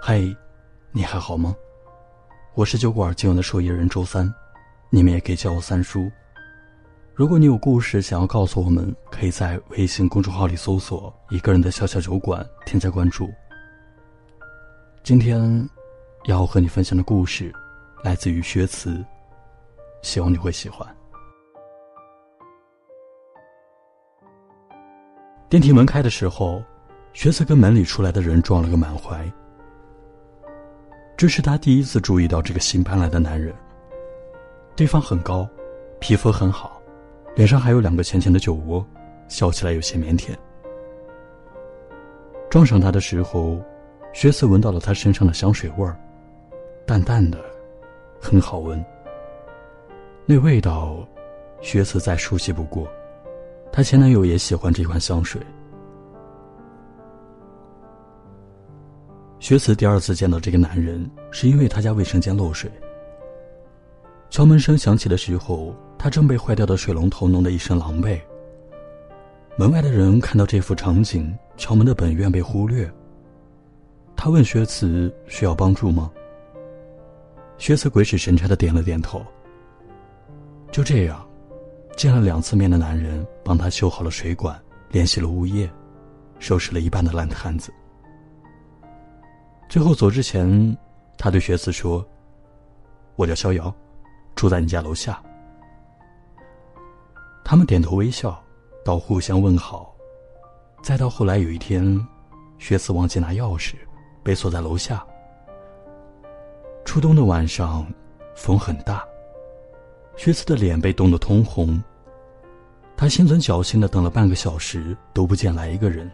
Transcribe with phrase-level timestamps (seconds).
[0.00, 0.20] 嗨，
[0.92, 1.56] 你还好吗？
[2.54, 4.32] 我是酒馆今晚的受益人周三，
[4.90, 6.10] 你们也可以叫我三叔。
[7.14, 13.30] 如果你有故事想要告诉我们，可以在微信公众号里搜索“一个人的小小酒馆”，添加关注。
[15.02, 15.68] 今天
[16.26, 17.52] 要和你分享的故事
[18.02, 19.02] 来自于薛慈，
[20.02, 20.86] 希望你会喜欢。
[25.48, 26.62] 电梯门开的时候，
[27.14, 29.32] 薛慈跟门里出来的人撞了个满怀。
[31.16, 33.54] 这是他第一次注意到这个新搬来的男人。
[34.76, 35.48] 对方很高，
[36.00, 36.82] 皮肤很好，
[37.36, 38.84] 脸上还有两个浅浅的酒窝，
[39.28, 40.30] 笑起来有些腼腆。
[42.50, 43.60] 撞上他的时候，
[44.12, 45.96] 薛慈闻到了他身上的香水味儿，
[46.84, 47.38] 淡淡的，
[48.20, 48.84] 很好闻。
[50.26, 51.06] 那味道，
[51.60, 52.88] 薛慈再熟悉不过。
[53.70, 55.40] 她前男友也喜欢这款香水。
[59.44, 62.70] 薛慈第二次见到这个男人，是因为他家卫生间漏水。
[64.30, 68.18] 敲门声响起的时候，他正被坏掉的水龙头弄得一身狼狈。
[69.58, 72.90] 门外的人看到这幅场景，敲门的本愿被忽略。
[74.16, 76.10] 他问薛慈需要帮助吗？
[77.58, 79.22] 薛慈鬼使神差的点了点头。
[80.72, 81.22] 就这样，
[81.98, 84.58] 见了两次面的男人帮他修好了水管，
[84.90, 85.70] 联系了物业，
[86.38, 87.70] 收拾了一半的烂摊子。
[89.68, 90.76] 最后走之前，
[91.18, 92.04] 他对学子说
[93.16, 93.74] ：“我叫逍遥，
[94.36, 95.22] 住在你家楼下。”
[97.44, 98.42] 他们点头微笑，
[98.84, 99.94] 到互相问好，
[100.82, 101.84] 再到后来有一天，
[102.58, 103.74] 学子忘记拿钥匙，
[104.22, 105.04] 被锁在楼下。
[106.84, 107.86] 初冬的晚上，
[108.36, 109.04] 风很大，
[110.16, 111.82] 学子的脸被冻得通红。
[112.96, 116.10] 他心存侥幸的等了半个小时，都不见来一个人。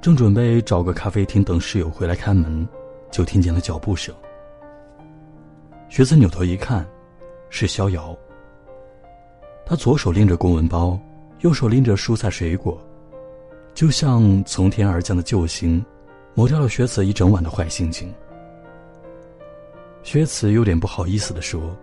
[0.00, 2.66] 正准备找个咖啡厅等室友回来开门，
[3.10, 4.14] 就听见了脚步声。
[5.88, 6.86] 学子扭头一看，
[7.50, 8.16] 是逍遥。
[9.66, 10.98] 他左手拎着公文包，
[11.40, 12.80] 右手拎着蔬菜水果，
[13.74, 15.84] 就像从天而降的救星，
[16.32, 18.14] 抹掉了学子一整晚的坏心情。
[20.04, 21.76] 学子有点不好意思的说：“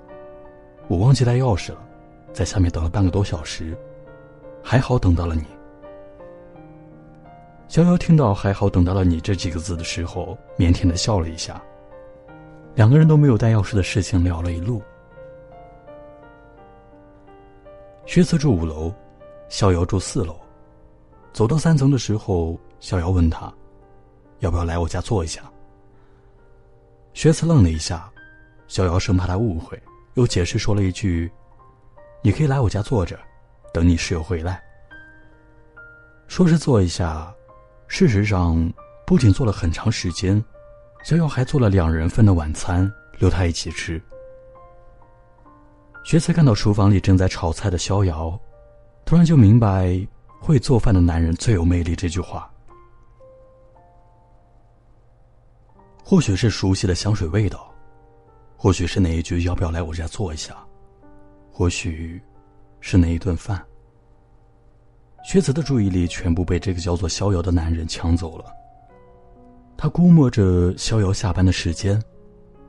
[0.88, 1.80] 我忘记带钥匙了，
[2.32, 3.78] 在下面等了半个多小时，
[4.64, 5.44] 还好等到了你。”
[7.76, 11.62] 逍遥听到“还好等到了你”这几个字的时候，腼腆的笑了一下。
[12.74, 14.82] 两个人都没有带钥匙的事情聊了一路。
[18.06, 18.94] 薛慈住五楼，
[19.50, 20.40] 逍遥住四楼。
[21.34, 23.54] 走到三层的时候，逍遥问他
[24.40, 25.42] ：“要不要来我家坐一下？”
[27.12, 28.10] 薛慈愣了一下，
[28.70, 29.78] 逍遥生怕他误会，
[30.14, 31.30] 又解释说了一句
[32.24, 33.20] ：“你可以来我家坐着，
[33.74, 34.64] 等你室友回来。”
[36.30, 37.36] 说是坐一下。
[37.88, 38.72] 事实上，
[39.06, 40.44] 不仅做了很长时间，
[41.04, 44.02] 逍遥还做了两人份的晚餐，留他一起吃。
[46.04, 48.40] 学才看到厨房里正在炒菜的逍遥，
[49.06, 50.00] 突然就明白
[50.42, 52.52] “会做饭的男人最有魅力”这句话。
[56.04, 57.74] 或许是熟悉的香水味道，
[58.56, 60.56] 或许是那一句“要不要来我家坐一下”，
[61.52, 62.22] 或许
[62.82, 63.64] 是那一顿饭。
[65.26, 68.46] 薛慈的注意力全部被这个叫做逍遥的男人抢走了。
[69.76, 72.00] 他估摸着逍遥下班的时间，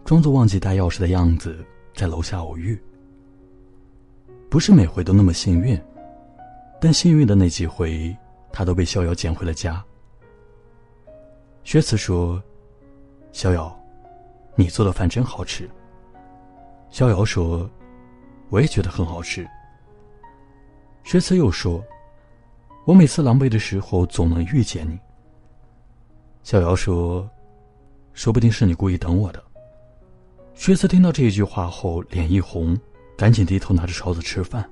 [0.07, 1.63] 装作忘记带钥匙的样子，
[1.95, 2.83] 在楼下偶遇。
[4.49, 5.79] 不是每回都那么幸运，
[6.81, 8.17] 但幸运的那几回，
[8.51, 9.85] 他都被逍遥捡回了家。
[11.63, 12.43] 薛慈说
[13.33, 13.79] ：“逍遥，
[14.55, 15.69] 你做的饭真好吃。”
[16.89, 17.69] 逍遥说
[18.49, 19.47] ：“我也觉得很好吃。”
[21.05, 21.85] 薛慈又说。
[22.87, 24.97] 我每次狼狈的时候，总能遇见你。
[26.45, 27.29] 逍遥说
[28.15, 29.43] ：“说不定是你故意等我的。”
[30.55, 32.79] 薛慈听到这一句话后，脸一红，
[33.19, 34.65] 赶紧低头拿着勺子吃饭。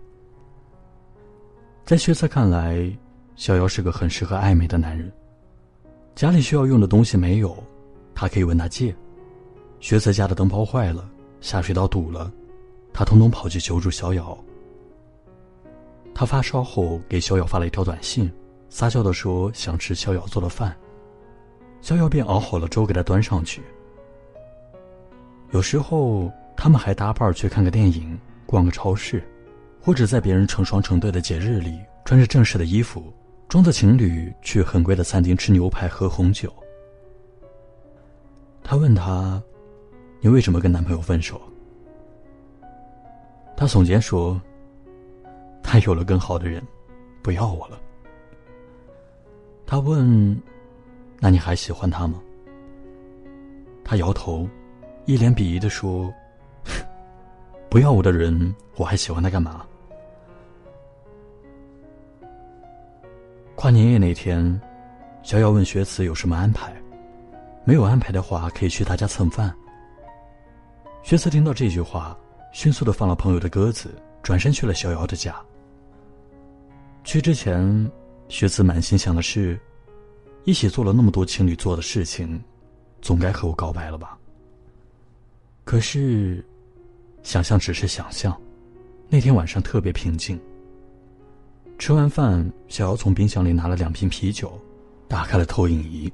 [1.84, 2.88] 在薛慈看来，
[3.34, 5.12] 逍遥是个很适合暧昧的男人。
[6.14, 7.60] 家里需要用的东西没有，
[8.14, 8.94] 他可以问他借。
[9.80, 11.10] 薛慈家的灯泡坏了，
[11.40, 12.32] 下水道堵了，
[12.92, 14.38] 他通通跑去求助逍遥。
[16.14, 18.32] 他发烧后给逍遥发了一条短信，
[18.68, 20.74] 撒娇的说想吃逍遥做的饭。
[21.80, 23.60] 逍遥便熬好了粥给他端上去。
[25.50, 29.22] 有时候他们还搭伴去看个电影、逛个超市，
[29.82, 33.12] 或者在别人成双成对的节日里，穿着正式的衣服，
[33.48, 36.50] 装作情侣去很贵的餐厅吃牛排、喝红酒。
[38.62, 39.42] 他问他
[40.22, 41.40] ：“你为什么跟男朋友分手？”
[43.56, 44.40] 他耸肩说。
[45.74, 46.62] 他有了更好的人，
[47.20, 47.80] 不要我了。
[49.66, 50.40] 他问
[51.18, 52.22] ：“那你还喜欢他吗？”
[53.82, 54.48] 他摇头，
[55.04, 56.14] 一脸鄙夷的说
[57.68, 59.66] ：“不要我的人，我还喜欢他干嘛？”
[63.56, 64.60] 跨年夜那天，
[65.24, 66.72] 逍遥问学慈有什么安排，
[67.64, 69.52] 没有安排的话，可以去他家蹭饭。
[71.02, 72.16] 薛慈听到这句话，
[72.52, 73.92] 迅速的放了朋友的鸽子，
[74.22, 75.34] 转身去了逍遥的家。
[77.04, 77.90] 去之前，
[78.28, 79.60] 学慈满心想的是，
[80.44, 82.42] 一起做了那么多情侣做的事情，
[83.02, 84.18] 总该和我告白了吧。
[85.64, 86.44] 可是，
[87.22, 88.34] 想象只是想象，
[89.08, 90.40] 那天晚上特别平静。
[91.78, 94.58] 吃完饭，小姚从冰箱里拿了两瓶啤酒，
[95.06, 96.10] 打开了投影仪，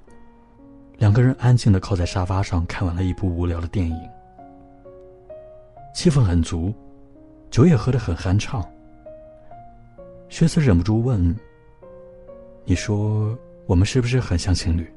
[0.98, 3.96] 两个人安静的靠在沙发上看完了一部无聊的电影，
[5.94, 6.74] 气氛很足，
[7.48, 8.68] 酒也喝得很酣畅。
[10.30, 11.36] 薛慈忍不住问
[12.64, 13.36] ：“你说
[13.66, 14.90] 我们是不是很像情侣？”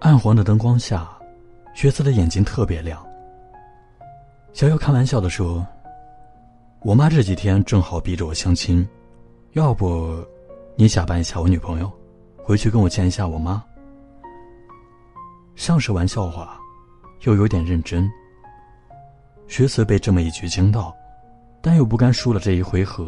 [0.00, 1.08] 暗黄的灯光下，
[1.74, 3.06] 薛慈的眼睛特别亮。
[4.52, 5.64] 小姚开玩笑的说。
[6.82, 8.88] 我妈这几天正好逼着我相亲，
[9.52, 10.16] 要不，
[10.76, 11.92] 你假扮一下我女朋友，
[12.42, 13.62] 回去跟我见一下我妈。
[15.56, 16.58] 像是玩笑话，
[17.24, 18.10] 又有点认真。
[19.46, 20.90] 学慈被这么一句惊到，
[21.60, 23.06] 但又不甘输了这一回合，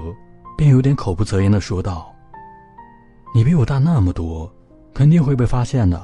[0.57, 2.15] 便有点口不择言的说道
[3.35, 4.53] ：“你比我大那么多，
[4.95, 6.01] 肯定会被发现的。”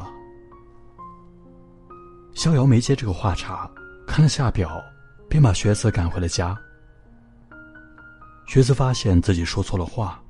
[2.35, 3.71] 逍遥没接这个话茬，
[4.07, 4.81] 看了下表，
[5.29, 6.57] 便把学子赶回了家。
[8.47, 10.23] 学子发现自己说错了话，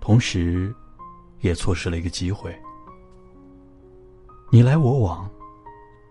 [0.00, 0.74] 同时，
[1.40, 2.54] 也错失了一个机会。
[4.50, 5.28] 你来我往，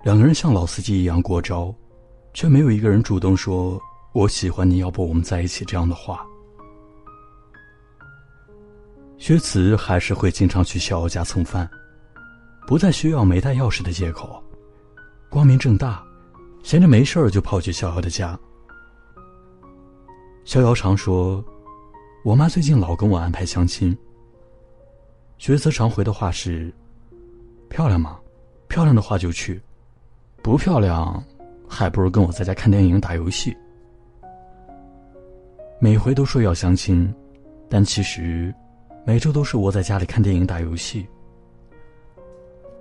[0.04, 1.74] 两个人像老司机一样过招，
[2.34, 3.80] 却没有一个人主动说
[4.12, 6.28] “我喜欢你，要不我们在一起”这样的话。
[9.24, 11.66] 薛慈还是会经常去逍遥家蹭饭，
[12.68, 14.44] 不再需要没带钥匙的借口，
[15.30, 16.04] 光明正大，
[16.62, 18.38] 闲着没事儿就跑去逍遥的家。
[20.44, 21.42] 逍遥常说
[22.26, 23.98] ：“我妈最近老跟我安排相亲。”
[25.40, 26.70] 薛慈常回的话是
[27.72, 28.20] ：“漂亮吗？
[28.68, 29.58] 漂亮的话就去，
[30.42, 31.24] 不漂亮，
[31.66, 33.56] 还不如跟我在家看电影、打游戏。”
[35.80, 37.10] 每回都说要相亲，
[37.70, 38.54] 但其实
[39.06, 41.06] 每周都是窝在家里看电影、打游戏。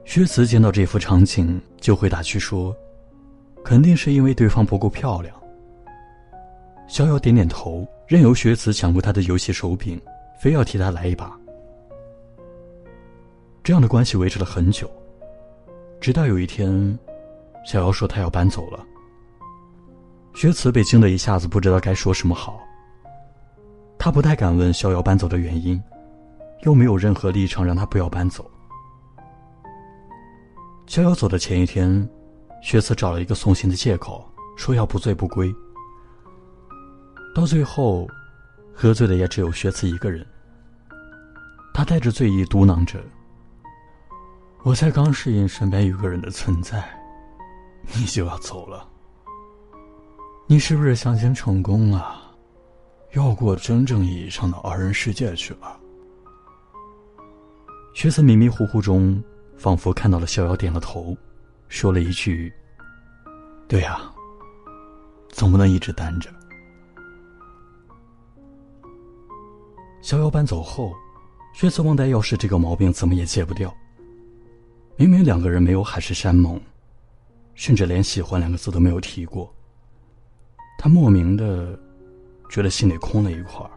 [0.05, 2.75] 薛慈见到这幅场景，就会打趣说
[3.65, 5.35] ：“肯定是因为对方不够漂亮。”
[6.87, 10.01] 逍遥点点头，任由薛慈抢过他的游戏手柄，
[10.41, 11.37] 非要替他来一把。
[13.65, 14.91] 这样的关系维持了很久，
[16.01, 16.99] 直到有一天，
[17.65, 18.85] 逍遥说他要搬走了。
[20.35, 22.61] 薛慈被惊得一下子不知道该说什么好。
[23.99, 25.81] 他不太敢问逍遥搬走的原因，
[26.63, 28.51] 又没有任何立场让他不要搬走。
[30.87, 32.09] 逍遥走的前一天，
[32.63, 34.25] 薛慈找了一个送行的借口，
[34.57, 35.55] 说要不醉不归。
[37.35, 38.07] 到最后，
[38.75, 40.27] 喝醉的也只有薛慈一个人。
[41.73, 43.03] 他带着醉意嘟囔着
[44.63, 46.85] ：“我才刚适应身边有个人的存在，
[47.95, 48.87] 你就要走了。
[50.47, 52.21] 你是不是相亲成功了？
[53.15, 55.81] 要过真正意义上的二人世界去了？”
[57.95, 59.23] 薛慈迷迷糊糊中，
[59.57, 61.17] 仿佛看到了逍遥点了头，
[61.69, 62.53] 说了一句
[63.69, 64.11] ：“对呀，
[65.29, 66.31] 总不能一直单着。”
[70.01, 70.93] 逍遥搬走后，
[71.53, 73.73] 薛慈忘带钥匙这个毛病怎么也戒不掉。
[74.97, 76.61] 明明两个人没有海誓山盟，
[77.55, 79.55] 甚至连喜欢两个字都没有提过，
[80.79, 81.79] 他莫名的
[82.49, 83.71] 觉得心里空了一块儿。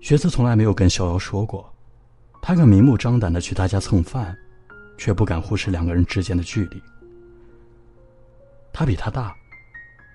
[0.00, 1.68] 薛慈从来没有跟逍遥说过，
[2.46, 4.32] 他敢明目张胆的去他家蹭饭，
[4.96, 6.80] 却不敢忽视两个人之间的距离。
[8.72, 9.34] 他比他大，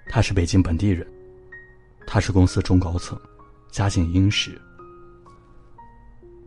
[0.09, 1.05] 他是北京本地人，
[2.07, 3.19] 他是公司中高层。
[3.69, 4.57] 家境殷实，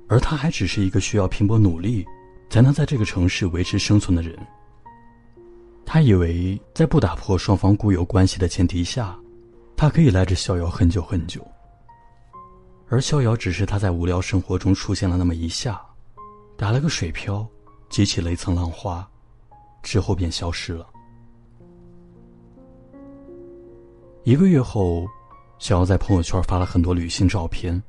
[0.09, 2.03] 而他还只是一个需要拼搏努力
[2.49, 4.35] 才能在这个城市维持生存的人。
[5.85, 9.15] 他以为在不打破双方固有关系的前提下，
[9.77, 11.47] 他可以赖着逍遥很久很久。
[12.95, 15.83] 而逍遥只是他在无聊生活中出现了那么一下，
[16.57, 17.45] 打了个水漂，
[17.89, 19.05] 激起了一层浪花，
[19.83, 20.87] 之后便消失了。
[24.23, 25.05] 一个月后。
[25.59, 27.83] 逍遥在朋友圈发了很多旅行照片，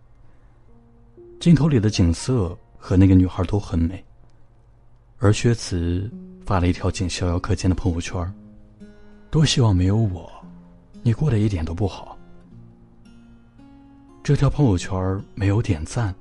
[1.39, 4.03] 镜头里的景色和那个女孩都很美。
[5.17, 6.09] 而薛慈
[6.45, 8.33] 发了一条仅逍遥可见的朋友圈，
[9.29, 10.31] 多希望没有我，
[11.03, 12.14] 你过得一点都不好。
[14.25, 16.11] 这条朋友圈儿没有点赞，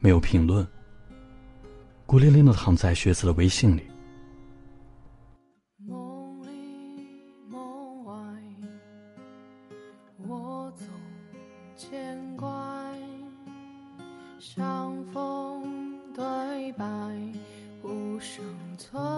[0.00, 0.68] 没有评论，
[2.04, 3.84] 孤零零的躺在学子的微信里。
[5.78, 7.08] 梦里
[7.48, 8.14] 梦外，
[10.26, 10.86] 我总
[11.74, 12.46] 见怪。
[14.38, 16.86] 相逢对白，
[17.82, 18.44] 无声
[18.76, 19.17] 存。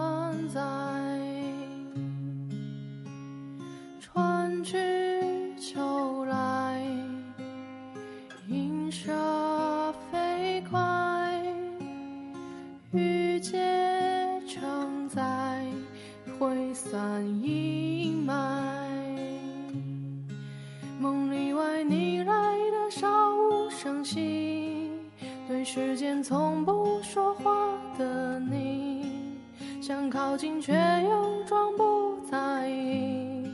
[25.73, 27.53] 时间从不说话
[27.97, 29.39] 的你，
[29.81, 30.73] 想靠近却
[31.09, 33.49] 又装不在意，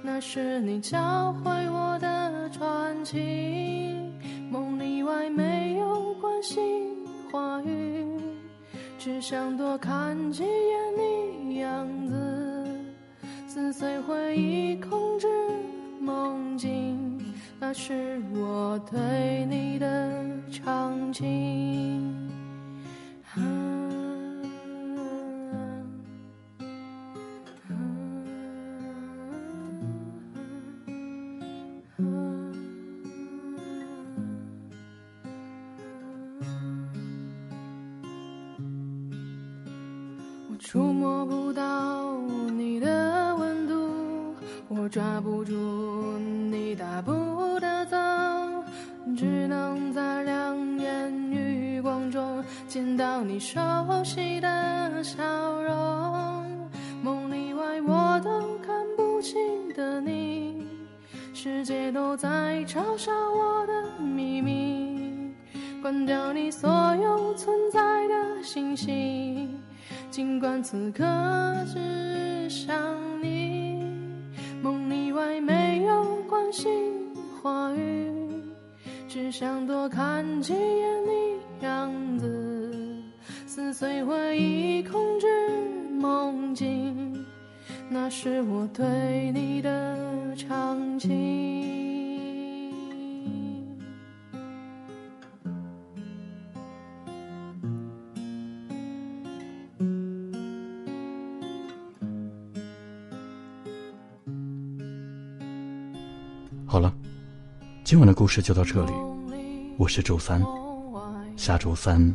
[0.00, 3.92] 那是你教会我的传奇。
[4.48, 6.96] 梦里外没有关心
[7.28, 8.06] 话语。
[8.96, 12.68] 只想多看几眼你样子，
[13.48, 15.26] 撕碎回忆，控制
[15.98, 16.97] 梦境，
[17.68, 22.16] 那是我对你的场景。
[23.36, 23.42] 我。
[40.58, 42.16] 触摸不到
[42.56, 44.34] 你的温度，
[44.68, 45.52] 我抓不住
[46.18, 47.12] 你大步
[52.98, 53.58] 到你熟
[54.02, 55.22] 悉的笑
[55.62, 56.68] 容。
[57.00, 59.38] 梦里外我都看不清
[59.72, 60.66] 的你，
[61.32, 62.28] 世界都在
[62.66, 65.32] 嘲笑我的秘密，
[65.80, 69.48] 关掉你所有存在的信息。
[70.10, 71.04] 尽管此刻
[71.72, 72.76] 只想
[73.22, 73.80] 你，
[74.60, 76.68] 梦里外没有关心
[77.40, 78.12] 话语，
[79.06, 82.47] 只想多看几眼你样子，
[83.78, 85.26] 撕碎回忆，控制
[86.00, 87.24] 梦境，
[87.88, 91.14] 那是我对你的长情。
[106.66, 106.92] 好了，
[107.84, 108.92] 今晚的故事就到这里。
[109.76, 110.42] 我是周三，
[111.36, 112.12] 下周三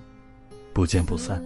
[0.74, 1.42] 不见不散。